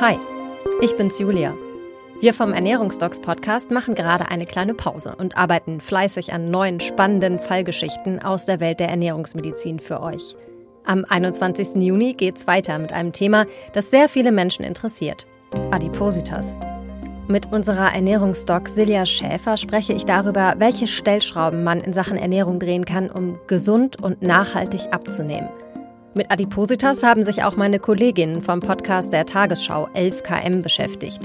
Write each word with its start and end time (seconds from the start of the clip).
Hi, 0.00 0.18
ich 0.80 0.96
bin's 0.96 1.20
Julia. 1.20 1.54
Wir 2.20 2.34
vom 2.34 2.52
Ernährungsdocs 2.52 3.20
Podcast 3.20 3.70
machen 3.70 3.94
gerade 3.94 4.28
eine 4.28 4.44
kleine 4.44 4.74
Pause 4.74 5.14
und 5.16 5.36
arbeiten 5.36 5.80
fleißig 5.80 6.32
an 6.32 6.50
neuen 6.50 6.80
spannenden 6.80 7.38
Fallgeschichten 7.38 8.20
aus 8.20 8.44
der 8.44 8.58
Welt 8.58 8.80
der 8.80 8.88
Ernährungsmedizin 8.88 9.78
für 9.78 10.02
euch. 10.02 10.34
Am 10.84 11.04
21. 11.08 11.76
Juni 11.76 12.14
geht's 12.14 12.48
weiter 12.48 12.76
mit 12.80 12.92
einem 12.92 13.12
Thema, 13.12 13.46
das 13.72 13.92
sehr 13.92 14.08
viele 14.08 14.32
Menschen 14.32 14.64
interessiert: 14.64 15.26
Adipositas. 15.70 16.58
Mit 17.28 17.52
unserer 17.52 17.94
Ernährungsdoc 17.94 18.68
Silja 18.68 19.06
Schäfer 19.06 19.56
spreche 19.56 19.92
ich 19.92 20.04
darüber, 20.04 20.54
welche 20.58 20.88
Stellschrauben 20.88 21.62
man 21.62 21.80
in 21.80 21.92
Sachen 21.92 22.16
Ernährung 22.16 22.58
drehen 22.58 22.84
kann, 22.84 23.10
um 23.10 23.38
gesund 23.46 24.02
und 24.02 24.22
nachhaltig 24.22 24.88
abzunehmen. 24.90 25.48
Mit 26.16 26.30
Adipositas 26.30 27.02
haben 27.02 27.24
sich 27.24 27.42
auch 27.42 27.56
meine 27.56 27.80
Kolleginnen 27.80 28.40
vom 28.40 28.60
Podcast 28.60 29.12
der 29.12 29.26
Tagesschau 29.26 29.88
11KM 29.94 30.62
beschäftigt. 30.62 31.20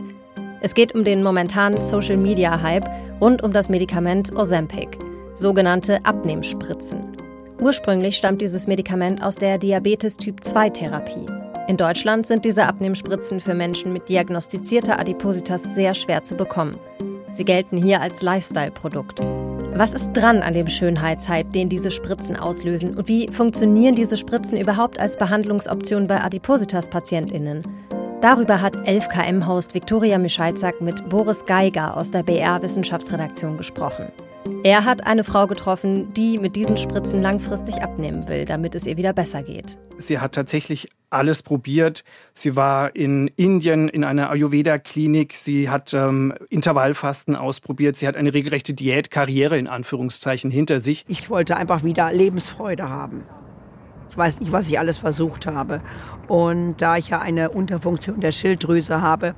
Es 0.61 0.73
geht 0.73 0.95
um 0.95 1.03
den 1.03 1.21
momentanen 1.21 1.79
Social-Media-Hype 1.79 2.89
rund 3.21 3.43
um 3.43 3.53
das 3.53 3.69
Medikament 3.69 4.35
Ozempic, 4.35 4.97
sogenannte 5.35 6.03
Abnehmspritzen. 6.05 7.15
Ursprünglich 7.61 8.17
stammt 8.17 8.41
dieses 8.41 8.65
Medikament 8.65 9.21
aus 9.21 9.35
der 9.35 9.59
Diabetes-Typ-2-Therapie. 9.59 11.27
In 11.67 11.77
Deutschland 11.77 12.25
sind 12.25 12.43
diese 12.43 12.65
Abnehmspritzen 12.65 13.41
für 13.41 13.53
Menschen 13.53 13.93
mit 13.93 14.09
diagnostizierter 14.09 14.99
Adipositas 14.99 15.75
sehr 15.75 15.93
schwer 15.93 16.23
zu 16.23 16.35
bekommen. 16.35 16.79
Sie 17.31 17.45
gelten 17.45 17.77
hier 17.77 18.01
als 18.01 18.23
Lifestyle-Produkt. 18.23 19.21
Was 19.79 19.93
ist 19.93 20.11
dran 20.11 20.41
an 20.41 20.53
dem 20.53 20.67
Schönheitshype, 20.67 21.51
den 21.51 21.69
diese 21.69 21.89
Spritzen 21.89 22.35
auslösen? 22.35 22.97
Und 22.97 23.07
wie 23.07 23.31
funktionieren 23.31 23.95
diese 23.95 24.17
Spritzen 24.17 24.57
überhaupt 24.57 24.99
als 24.99 25.15
Behandlungsoption 25.15 26.05
bei 26.05 26.21
Adipositas-PatientInnen? 26.21 27.63
Darüber 28.19 28.61
hat 28.61 28.75
11KM-Host 28.75 29.73
Viktoria 29.73 30.17
Mischalzak 30.17 30.81
mit 30.81 31.07
Boris 31.07 31.45
Geiger 31.45 31.95
aus 31.95 32.11
der 32.11 32.23
BR-Wissenschaftsredaktion 32.23 33.55
gesprochen. 33.55 34.11
Er 34.63 34.85
hat 34.85 35.05
eine 35.05 35.23
Frau 35.23 35.47
getroffen, 35.47 36.13
die 36.13 36.37
mit 36.37 36.55
diesen 36.55 36.77
Spritzen 36.77 37.21
langfristig 37.21 37.81
abnehmen 37.81 38.27
will, 38.27 38.45
damit 38.45 38.75
es 38.75 38.85
ihr 38.85 38.97
wieder 38.97 39.13
besser 39.13 39.43
geht. 39.43 39.77
Sie 39.97 40.19
hat 40.19 40.33
tatsächlich 40.33 40.89
alles 41.09 41.43
probiert. 41.43 42.03
Sie 42.33 42.55
war 42.55 42.95
in 42.95 43.29
Indien 43.35 43.89
in 43.89 44.03
einer 44.03 44.29
Ayurveda-Klinik. 44.29 45.33
Sie 45.33 45.69
hat 45.69 45.93
ähm, 45.93 46.33
Intervallfasten 46.49 47.35
ausprobiert. 47.35 47.95
Sie 47.95 48.07
hat 48.07 48.15
eine 48.15 48.33
regelrechte 48.33 48.73
Diätkarriere 48.73 49.57
in 49.57 49.67
Anführungszeichen 49.67 50.51
hinter 50.51 50.79
sich. 50.79 51.05
Ich 51.07 51.29
wollte 51.29 51.57
einfach 51.57 51.83
wieder 51.83 52.11
Lebensfreude 52.11 52.89
haben. 52.89 53.23
Ich 54.09 54.17
weiß 54.17 54.39
nicht, 54.39 54.51
was 54.51 54.67
ich 54.67 54.79
alles 54.79 54.97
versucht 54.97 55.45
habe. 55.45 55.81
Und 56.27 56.77
da 56.77 56.97
ich 56.97 57.09
ja 57.09 57.19
eine 57.19 57.49
Unterfunktion 57.51 58.19
der 58.19 58.31
Schilddrüse 58.31 59.01
habe, 59.01 59.35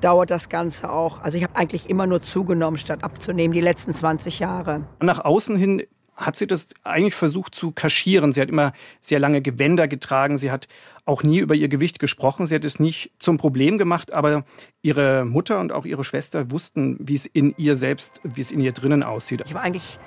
dauert 0.00 0.30
das 0.30 0.48
Ganze 0.48 0.90
auch. 0.90 1.22
Also 1.22 1.38
ich 1.38 1.44
habe 1.44 1.56
eigentlich 1.56 1.88
immer 1.90 2.06
nur 2.06 2.22
zugenommen, 2.22 2.78
statt 2.78 3.04
abzunehmen, 3.04 3.54
die 3.54 3.60
letzten 3.60 3.92
20 3.92 4.38
Jahre. 4.38 4.84
Nach 5.00 5.24
außen 5.24 5.56
hin 5.56 5.82
hat 6.16 6.36
sie 6.36 6.46
das 6.46 6.68
eigentlich 6.84 7.14
versucht 7.14 7.54
zu 7.54 7.72
kaschieren. 7.72 8.32
Sie 8.32 8.40
hat 8.40 8.48
immer 8.48 8.72
sehr 9.00 9.18
lange 9.18 9.40
Gewänder 9.40 9.88
getragen. 9.88 10.38
Sie 10.38 10.50
hat 10.50 10.68
auch 11.06 11.22
nie 11.22 11.38
über 11.38 11.54
ihr 11.54 11.68
Gewicht 11.68 11.98
gesprochen. 11.98 12.46
Sie 12.46 12.54
hat 12.54 12.64
es 12.64 12.78
nicht 12.78 13.12
zum 13.18 13.38
Problem 13.38 13.78
gemacht, 13.78 14.12
aber 14.12 14.44
ihre 14.82 15.24
Mutter 15.24 15.60
und 15.60 15.72
auch 15.72 15.86
ihre 15.86 16.04
Schwester 16.04 16.50
wussten, 16.50 16.96
wie 17.00 17.14
es 17.14 17.26
in 17.26 17.54
ihr 17.56 17.76
selbst, 17.76 18.20
wie 18.22 18.40
es 18.40 18.52
in 18.52 18.60
ihr 18.60 18.72
drinnen 18.72 19.02
aussieht. 19.02 19.42
Ich 19.46 19.54
war 19.54 19.62
eigentlich 19.62 19.98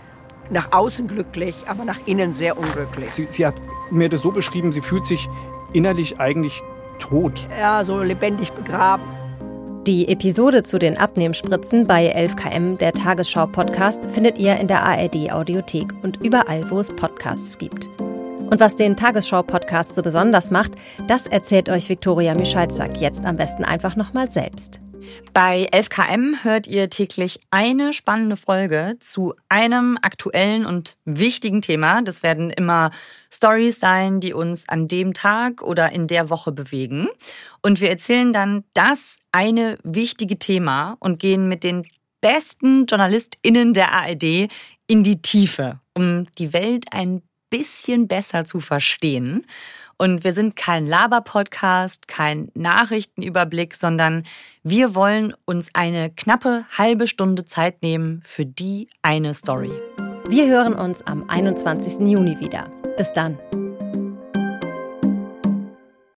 nach 0.49 0.71
außen 0.71 1.07
glücklich, 1.07 1.55
aber 1.67 1.83
nach 1.83 1.99
innen 2.05 2.33
sehr 2.33 2.57
unglücklich. 2.57 3.11
Sie, 3.13 3.27
sie 3.29 3.45
hat 3.45 3.55
mir 3.91 4.09
das 4.09 4.21
so 4.21 4.31
beschrieben, 4.31 4.71
sie 4.71 4.81
fühlt 4.81 5.05
sich 5.05 5.27
innerlich 5.73 6.19
eigentlich 6.19 6.61
tot. 6.99 7.47
Ja, 7.59 7.83
so 7.83 8.01
lebendig 8.01 8.51
begraben. 8.51 9.22
Die 9.85 10.07
Episode 10.07 10.63
zu 10.63 10.79
den 10.79 10.97
Abnehmspritzen 10.97 11.85
bei 11.85 12.15
11KM, 12.15 12.77
der 12.77 12.93
Tagesschau-Podcast, 12.93 14.09
findet 14.11 14.37
ihr 14.37 14.55
in 14.55 14.69
der 14.69 14.81
ARD-Audiothek 14.81 15.93
und 16.03 16.23
überall, 16.23 16.71
wo 16.71 16.79
es 16.79 16.89
Podcasts 16.89 17.57
gibt. 17.57 17.87
Und 17.99 18.61
was 18.61 18.77
den 18.77 18.95
Tagesschau-Podcast 18.95 19.93
so 19.93 20.01
besonders 20.01 20.51
macht, 20.51 20.71
das 21.07 21.27
erzählt 21.27 21.67
euch 21.67 21.89
Viktoria 21.89 22.33
Michalzack 22.33 23.01
jetzt 23.01 23.25
am 23.25 23.35
besten 23.35 23.65
einfach 23.65 23.97
nochmal 23.97 24.31
selbst. 24.31 24.79
Bei 25.33 25.67
11KM 25.73 26.45
hört 26.45 26.65
ihr 26.65 26.89
täglich 26.89 27.41
eine 27.51 27.91
spannende 27.91 28.37
Folge 28.37 28.95
zu 29.01 29.33
einem 29.49 29.97
aktuellen 30.01 30.65
und 30.65 30.95
wichtigen 31.03 31.61
Thema. 31.61 32.01
Das 32.03 32.23
werden 32.23 32.51
immer 32.51 32.91
Stories 33.29 33.81
sein, 33.81 34.21
die 34.21 34.31
uns 34.31 34.69
an 34.69 34.87
dem 34.87 35.13
Tag 35.13 35.61
oder 35.61 35.91
in 35.91 36.07
der 36.07 36.29
Woche 36.29 36.53
bewegen. 36.53 37.09
Und 37.61 37.81
wir 37.81 37.89
erzählen 37.89 38.31
dann 38.31 38.63
das 38.73 39.17
eine 39.33 39.77
wichtige 39.83 40.39
Thema 40.39 40.95
und 40.99 41.19
gehen 41.19 41.49
mit 41.49 41.63
den 41.63 41.85
besten 42.21 42.85
JournalistInnen 42.85 43.73
der 43.73 43.91
ARD 43.91 44.47
in 44.87 45.03
die 45.03 45.21
Tiefe, 45.21 45.81
um 45.93 46.25
die 46.37 46.53
Welt 46.53 46.85
ein 46.91 47.21
bisschen 47.49 48.07
besser 48.07 48.45
zu 48.45 48.61
verstehen. 48.61 49.45
Und 49.97 50.23
wir 50.23 50.33
sind 50.33 50.55
kein 50.55 50.87
Laber-Podcast, 50.87 52.07
kein 52.07 52.49
Nachrichtenüberblick, 52.55 53.75
sondern 53.75 54.23
wir 54.63 54.95
wollen 54.95 55.33
uns 55.45 55.69
eine 55.73 56.09
knappe 56.09 56.65
halbe 56.75 57.07
Stunde 57.07 57.45
Zeit 57.45 57.83
nehmen 57.83 58.21
für 58.23 58.45
die 58.45 58.89
eine 59.01 59.33
Story. 59.33 59.71
Wir 60.27 60.47
hören 60.47 60.73
uns 60.73 61.05
am 61.05 61.29
21. 61.29 62.07
Juni 62.07 62.39
wieder. 62.39 62.71
Bis 62.97 63.13
dann. 63.13 63.37